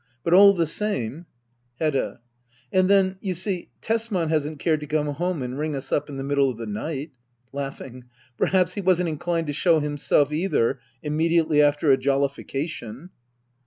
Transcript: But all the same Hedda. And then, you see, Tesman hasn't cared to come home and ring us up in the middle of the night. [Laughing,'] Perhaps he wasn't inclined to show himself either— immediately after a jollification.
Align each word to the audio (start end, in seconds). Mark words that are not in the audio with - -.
But 0.23 0.33
all 0.33 0.53
the 0.53 0.65
same 0.65 1.27
Hedda. 1.79 2.21
And 2.73 2.89
then, 2.89 3.17
you 3.21 3.35
see, 3.35 3.69
Tesman 3.81 4.29
hasn't 4.29 4.57
cared 4.57 4.79
to 4.79 4.87
come 4.87 5.05
home 5.13 5.43
and 5.43 5.59
ring 5.59 5.75
us 5.75 5.91
up 5.91 6.09
in 6.09 6.17
the 6.17 6.23
middle 6.23 6.49
of 6.49 6.57
the 6.57 6.65
night. 6.65 7.11
[Laughing,'] 7.53 8.05
Perhaps 8.35 8.73
he 8.73 8.81
wasn't 8.81 9.09
inclined 9.09 9.45
to 9.45 9.53
show 9.53 9.79
himself 9.79 10.33
either— 10.33 10.79
immediately 11.03 11.61
after 11.61 11.91
a 11.91 11.97
jollification. 11.97 13.11